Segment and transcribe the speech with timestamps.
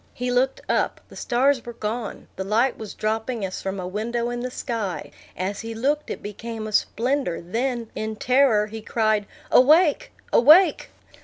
[0.15, 4.31] He looked up; the stars were gone; the light was dropping as from a window
[4.31, 9.27] in the sky; as he looked, it became a splendor; then, in terror, he cried,
[9.51, 10.89] "Awake, awake!"